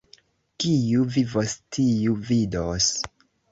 Kiu 0.63 1.03
vivos, 1.17 1.53
tiu 1.77 2.17
vidos. 2.33 2.91